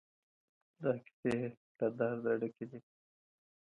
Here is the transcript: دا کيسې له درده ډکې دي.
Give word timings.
دا 0.81 0.91
کيسې 1.05 1.35
له 1.77 1.87
درده 1.97 2.31
ډکې 2.39 2.65
دي. 2.71 2.79